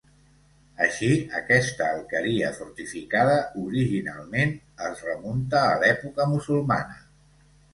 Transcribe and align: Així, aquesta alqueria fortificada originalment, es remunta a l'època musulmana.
Així, 0.85 1.09
aquesta 1.39 1.89
alqueria 1.97 2.49
fortificada 2.61 3.35
originalment, 3.65 4.57
es 4.89 5.05
remunta 5.11 5.63
a 5.67 5.77
l'època 5.85 6.29
musulmana. 6.33 6.99